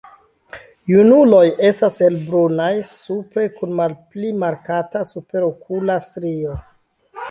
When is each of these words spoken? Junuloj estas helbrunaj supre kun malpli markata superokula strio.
Junuloj 0.91 1.41
estas 1.69 1.99
helbrunaj 2.05 2.71
supre 2.95 3.47
kun 3.61 3.79
malpli 3.83 4.35
markata 4.47 5.07
superokula 5.15 6.05
strio. 6.11 6.61